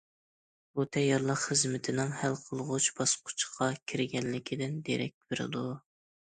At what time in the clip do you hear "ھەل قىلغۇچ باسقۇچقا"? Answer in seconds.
2.21-3.69